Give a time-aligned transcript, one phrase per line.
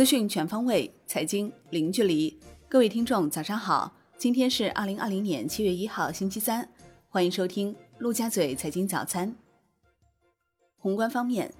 [0.00, 2.34] 资讯全方位，财经零距离。
[2.70, 3.92] 各位听众，早上好！
[4.16, 6.66] 今天是二零二零年七月一号，星期三。
[7.10, 9.36] 欢迎收听陆家嘴财经早餐。
[10.78, 11.52] 宏观方面，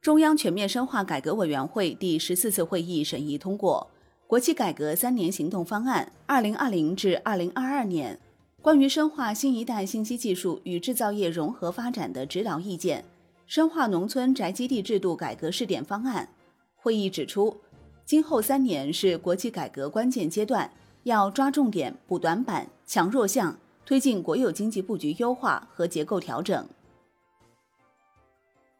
[0.00, 3.90] 中央全面深化改革委员会第十四次会议审议通过
[4.26, 8.18] 《国企改革三年行动方案（二零二零至二零二二年）》
[8.62, 13.02] 关于深化新一代信息技术与制造业融合发展的指导意见
[13.46, 16.30] 《深化农村宅基地制度改革试点方案》。
[16.74, 17.60] 会议指出。
[18.04, 20.70] 今后三年是国企改革关键阶段，
[21.04, 23.56] 要抓重点、补短板、强弱项，
[23.86, 26.68] 推进国有经济布局优化和结构调整。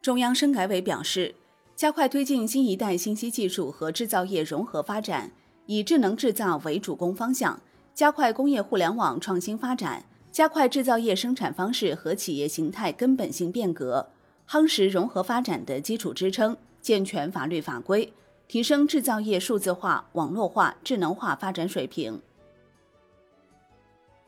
[0.01, 1.33] 中央深改委表示，
[1.75, 5.31] 加快推进新一代信息技术和制造业融合发展，
[5.65, 7.59] 以智能制造为主攻方向，
[7.93, 14.09] 加快工业互联网创新发展，加快制造业生产方式和企业形态根本性变革，
[14.47, 18.11] 夯实融合发展的基础支撑，健全法律法规。
[18.53, 22.21] 提升制造业数字化、网络化、智能化发展水平。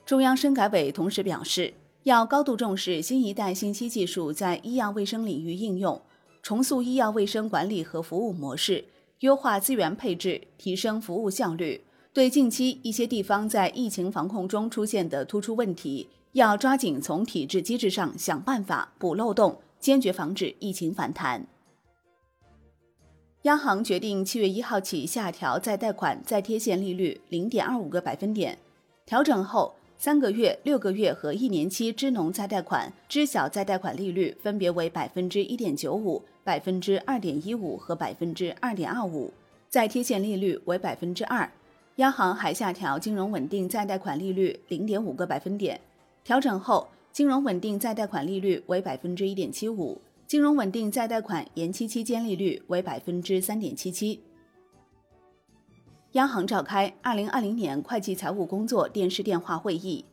[0.04, 6.02] 中央深改委同时表示，要高度重视新一代信息技术在医药卫生领域应用，
[6.42, 8.86] 重塑医药卫生管理和服务模式，
[9.20, 11.86] 优化资源配置，提升服务效率。
[12.12, 21.46] 对近期一些地方在疫情防控中出现的突出问题，要抓紧从体制机制上想办法补漏洞，坚决防止疫情反弹。
[23.46, 28.58] 央行决定七月一号起下调再贷款再贴现利率零点二五个百分点。
[29.06, 39.32] 调整后，三个月、六个月和一年期支农再贷款、知小再贷款利率分别为百分之一点九五、百分之二点一五和百分之二点二五，
[39.70, 41.48] 再贴现利率为百分之二。
[41.98, 45.80] 央行还下调金融稳定再贷款利率零点五个百分点。
[46.24, 50.02] 调整后，金融稳定再贷款利率为百分之一点七五。
[50.36, 54.22] 金融稳定再贷款延期期间利率为百分之三点七七。
[56.12, 60.04] 央行召开二零二零年会计财务工作电视电话会议，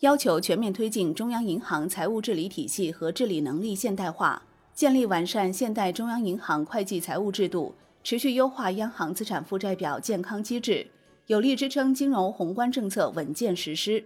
[0.00, 4.42] 要求全面推进中央银行财务治理体系和治理能力现代化，
[4.72, 10.86] 建立完善现代中央银行会计财务制度，持续优化央行资产负债表健康机制，
[11.26, 14.02] 有力支撑金融宏观政策稳健实施。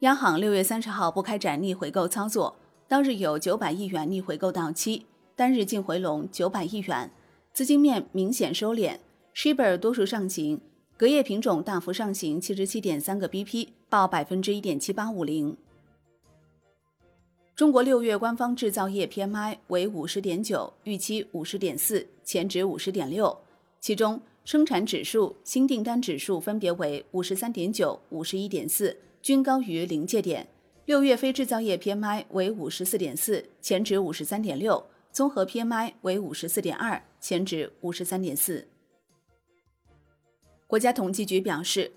[0.00, 2.54] 央行六月三十号不开展逆回购操作。
[2.88, 5.02] 当日有九百亿元逆回购到期，
[5.34, 7.10] 单日净回笼九百亿元，
[7.52, 8.96] 资金面明显收敛
[9.34, 10.60] ，Shibor 多数上行，
[10.96, 15.56] 隔夜品种大幅上行七十七点三个 BP，报百分之一点七八五零。
[17.56, 23.36] 中国六月官方制造业 PMI 为五十点九，预期五十点四，前值五十点六，
[23.80, 30.46] 其中生产指数、新订单指数分别为五十三点九、五十一点四，均高于临界点。
[30.86, 38.68] 六月非制造业 PMI 为五十四点四，前值五十三点六；综合 PMI 为五十四点二，前值五十三点四。
[40.68, 41.90] 国家统计局表示，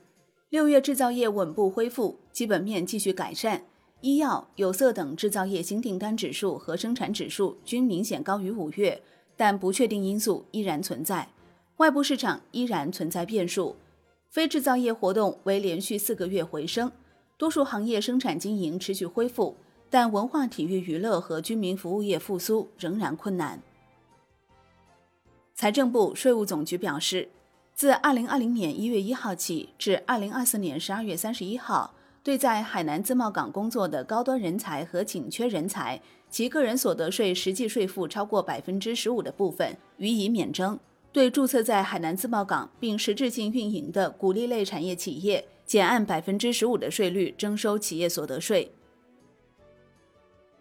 [0.49, 3.63] 六月制造业稳步恢复，基本面继续改善，
[4.01, 8.99] 医药、有色等制造业新订单指数和生产指数均明显高于五月，
[9.37, 11.29] 但不确定因素依然存在，
[11.77, 13.75] 外部市场依然存在变数，
[14.31, 16.91] 非制造业活动为连续四个月回升。
[17.39, 19.55] 多数行业生产经营持续恢复，
[19.89, 23.61] 但文化体育娱乐和居民服务业复苏仍然困难。
[25.55, 27.29] 财政部、税务总局表示，
[27.73, 40.77] 自二零二零年一月一号起至二零二四年十二月三十一号，对在海南自贸港工作的高端人才和紧缺人才，其个人所得税实际税负超过百分之十五的部分予以免征；
[41.13, 45.47] 对注册在海南自贸港并实质性运营的鼓励类产业企业。
[45.69, 48.71] 减按百分之十五的税率征收企业所得税。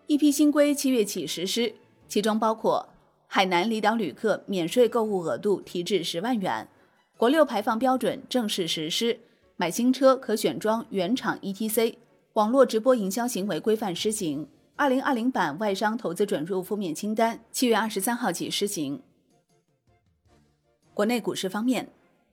[0.07, 1.75] 一批新规七月起实施，
[2.07, 2.87] 其中包括
[3.27, 6.69] 海南离岛旅客免税购物额度提至十万元，
[7.17, 9.19] 国六排放标准正式实施，
[9.57, 11.95] 买新车可选装原厂 ETC，
[12.35, 14.47] 网络直播营销行为规范施行。
[14.77, 19.03] 二零二零版外商投资准入负面清单七月二十三号起施行。
[20.93, 21.89] 国内股市方面。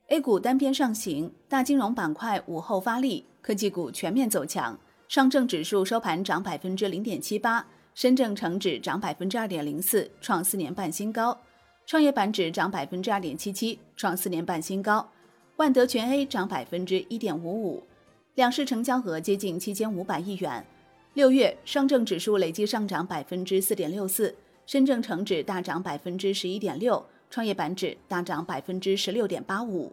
[0.10, 4.78] A 股单边上行，大金融板块午后发力，科技股全面走强。
[5.08, 7.66] 上证指数收盘涨百分之零点七八，
[7.96, 11.36] 深证成指涨百分之二点零四，创四年半新高。
[11.88, 15.10] 创业板指涨百分之二点七七，创四年半新高。
[15.56, 17.84] 万德全 A 涨百分之一点五五，
[18.36, 20.64] 两市成交额接近七千五百亿元。
[21.16, 24.36] 六月上证指数累计上涨百分之四点六四，
[24.68, 27.04] 深证成指大涨百分之十一点六。
[27.36, 29.92] 创业板指大涨百分之十六点八五，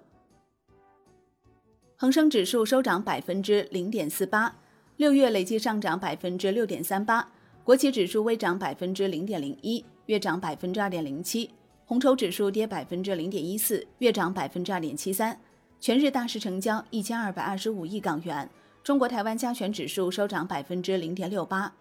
[1.97, 4.55] 恒生指数收涨百分之零点四八，
[4.97, 7.29] 六月累计上涨百分之六点三八。
[7.65, 11.51] 国企指数微涨百分之零点零一，月涨百分之二点零七。
[11.85, 15.37] 红筹指数跌百分之零点一四，月涨百分之二点七三。
[15.81, 18.49] 全日大市成交一千二百二十五亿港元。
[18.85, 21.75] 中国台湾加权指数收涨百分之零点六八。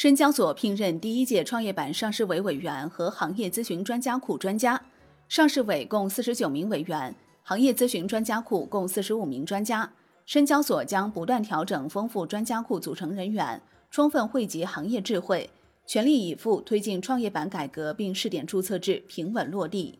[0.00, 4.82] 深交所聘任第一届创业板上市委委员和行业咨询专家库专家，
[5.28, 9.92] 上市委共四十九名委员，行业咨询专家库共四十五名专家。
[10.24, 13.60] 深交所将不断调整、丰富专家库组成人员，
[13.90, 15.50] 充分汇集行业智慧，
[15.84, 19.98] 全力以赴推进创业板改革，并试点注册制平稳落地。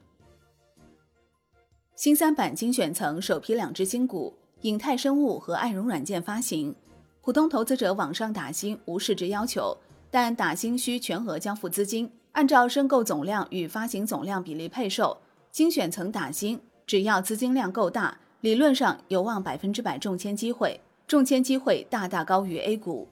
[1.95, 6.75] 新三板精选层首批两只新股，影泰生物和爱融软件发行。
[7.23, 9.77] 普通投资者网上打新无市值要求，
[10.11, 15.19] 但打新需全额交付资金，按照申购总量与发行总量比例配售。
[15.51, 23.09] 精选层打新只要资金量够大，理论上有望百分之百中签机会，中签机会大大高于 A 股。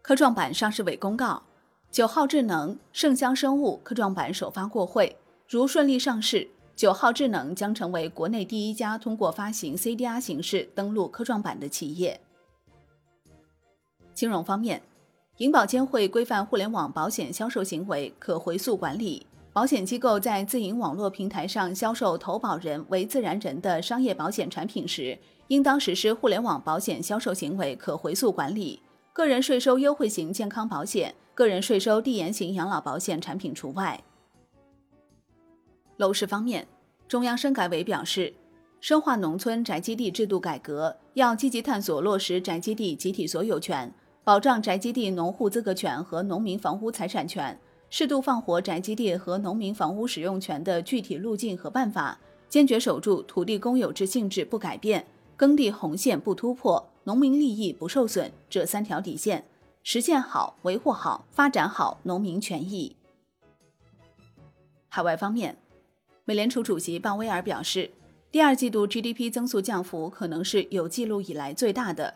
[0.00, 1.42] 科创板上市委公告，
[1.90, 5.16] 九号智能、盛香生物科创板首发过会，
[5.48, 6.48] 如顺利上市。
[6.74, 12.20] 九号智能将成为国内第一家通过发行 CDR 形式登陆科创板的企业。
[14.12, 14.82] 金融方面，
[15.38, 19.26] 银保监会规范互联网保险销售行为可回溯管理。
[19.52, 25.18] 保险机构在自营网络平台上销售投保人为自然人的商业保险产品时，
[25.48, 28.80] 应当实施互联网保险销售行为可回溯管理。
[29.12, 34.02] 个人税收优惠型健康保险、个人税收递延型养老保险产品除外。
[35.98, 36.66] 楼市方面，
[37.06, 38.32] 中央深改委表示，
[38.80, 43.92] 深化农村宅基地制度改革，要积极探索落实宅基地集体所有权，
[44.26, 47.56] 保障宅基地农户资格权和农民房屋财产权，
[47.88, 52.18] 适度放活宅基地和农民房屋使用权的具体路径和办法，
[52.48, 55.06] 坚决守住土地公有制性质不改变、
[55.36, 59.44] 耕地红线不突破、农民利益不受损这三条底线，
[59.84, 62.96] 实现好、维护好、发展好农民权益。
[64.88, 65.56] 海外方面。
[66.24, 67.88] 美联储主席鲍威尔表示，
[68.32, 72.12] 第二季度 GDP 增速降幅可能是有记录以来最大的。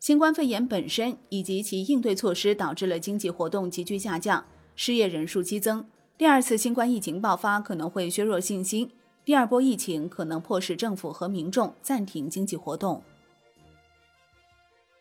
[0.00, 4.42] 新冠肺炎本身以及其应对措施导致了经济活动急剧下降，
[4.74, 5.84] 失业人数激增。
[6.16, 8.90] 第二次新冠疫情爆发可能会削弱信心，
[9.26, 13.02] 第二波疫情可能迫使政府和民众暂停经济活动。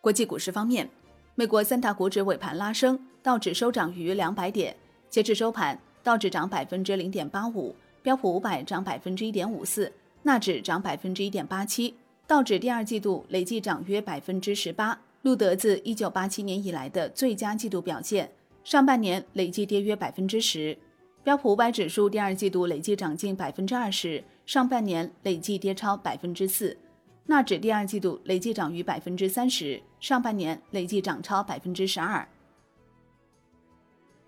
[0.01, 0.89] 国际股市方面，
[1.33, 4.75] 美国三大股指尾盘拉升，道指收涨逾两百点，
[5.09, 7.73] 截至收盘，道指涨百分之零点八五。
[8.01, 9.91] 标普五百涨百分之一点五四，
[10.23, 11.95] 纳指涨百分之一点八七，
[12.29, 18.29] 道指第二季度累计涨约百分之十八，录得自一九八七年以来的最佳季度表现。
[18.63, 20.77] 上半年累计跌约百分之十，
[21.23, 26.77] 标普五百指数第二季度累计涨近百分之二十，上半年累计跌超百分之四。
[27.25, 32.29] 纳指第二季度累计涨逾百分之三十，上半年累计涨超百分之十二。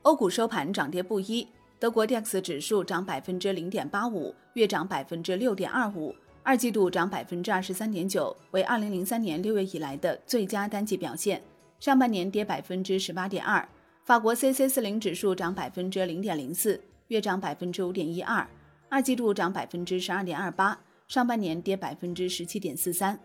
[0.01, 1.48] 欧股收盘涨跌不一。
[1.77, 11.42] 德国 DAX 指数涨百分之零点八五，月涨百分之六点二五，二季度涨百分之二十三点九，为二零零三年六月以来的最佳单季表现。
[11.80, 13.68] 上半年跌百分之十八点二。
[14.04, 18.48] 法国 C C 四零指数涨百分之零点零四，月涨百分之五点一二，
[18.90, 23.20] 二季度涨百分之十二点二八，上半年跌百分之十七点四三。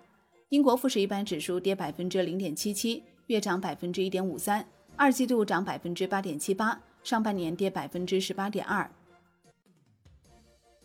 [0.50, 6.80] 英国富时一百指数跌百分之零点七七，月涨百分之一点五三，二季度涨百分之八点七八。
[7.02, 8.90] 上半年跌百分之十八点二。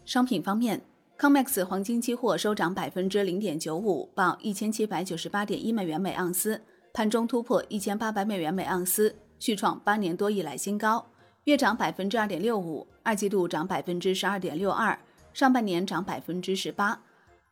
[0.05, 0.81] 商品方面
[1.21, 6.59] ，COMEX 黄金期货收涨百分之零点九五，报一千七百九十八点一美元每盎司，
[6.93, 11.05] 盘中突破一千八百美元每盎司，续创八年多以来新高，
[11.43, 14.97] 月涨百分之二点六五，二季度涨百分之十二点六二，
[15.31, 16.99] 上半年涨百分之十八。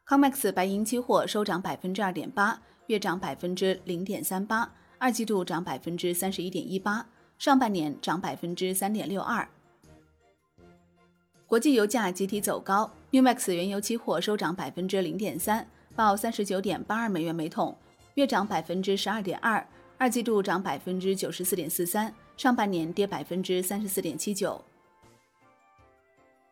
[0.07, 7.05] COMEX 白银期货收涨百分之二点八，月涨百分之零点三八，二季度涨百分之三十一点一八。
[7.37, 9.47] 上半年涨百分之三点六二。
[11.49, 17.75] 国际油价集体走高，New Max 原油期货收涨百分之零点三，报三十九点八二美元每桶，
[18.13, 24.63] 月涨百分之十二点二，二季度涨百分之九十四点四三，上半年跌百分之三十四点七九。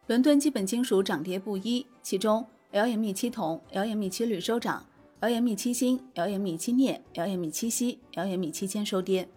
[0.07, 4.83] 伦敦基本金属涨跌不一，其中 LME 七铜、LME 七铝收涨
[5.21, 9.29] ，LME 七锌、LME 七镍、LME 七锡、LME 七铅收跌。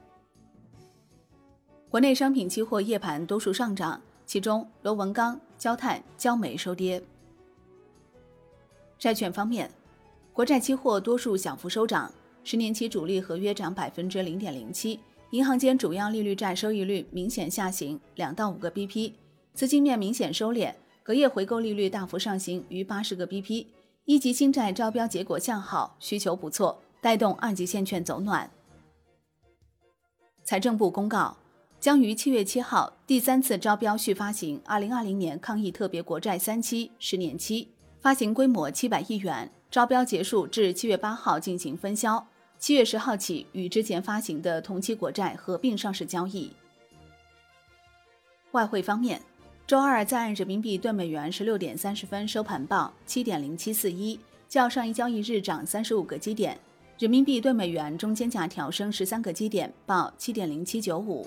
[1.91, 7.03] 国内商品期货夜盘多数上涨，其中螺纹钢、焦炭、焦煤收跌。
[8.99, 9.71] 债券方面，
[10.33, 12.11] 国债期货多数小幅收涨，
[12.43, 14.99] 十年期主力合约涨百分之零点零七，
[15.33, 19.13] 银行间主要利率债收益率明显下行两到五个 BP，
[19.53, 23.67] 资金面明显收敛，隔夜回购利率大幅上行逾八十个 BP，
[24.07, 28.51] 一级新债招标结果向好，需求不错，带动二级现券走暖。
[30.43, 31.37] 财政部公告。
[31.81, 37.69] 将于七月七号第三次招标续发行二零二零年抗疫特别国债三期十年期，
[38.03, 39.51] 发行规模七百亿元。
[39.71, 42.27] 招标结束至七月八号进行分销，
[42.59, 46.53] 七月十号起与之前发行的同期国债合并上市交易。
[48.51, 49.23] 外汇方面，
[49.67, 54.21] 周二在岸人民币兑美元十六点三十分收盘报七点零七四一，
[54.51, 56.59] 较上一交易日涨三十五个基点。
[56.99, 61.27] 人民币兑美元中间价调升十三个基点，报七点零七九五。